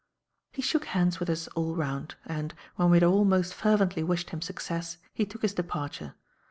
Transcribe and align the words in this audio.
He 0.51 0.63
shook 0.63 0.85
hands 0.85 1.19
with 1.19 1.29
us 1.29 1.47
all 1.49 1.75
round, 1.75 2.15
and, 2.25 2.55
when 2.75 2.89
we 2.89 2.97
had 2.97 3.03
all 3.03 3.23
most 3.23 3.53
fervently 3.53 4.01
wished 4.01 4.31
him 4.31 4.41
success 4.41 4.97
he 5.13 5.27
took 5.27 5.43
his 5.43 5.53
departure. 5.53 6.15